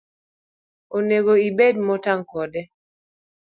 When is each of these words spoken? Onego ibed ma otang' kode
Onego 0.97 1.33
ibed 1.47 1.75
ma 1.83 1.91
otang' 1.97 2.25
kode 2.31 2.61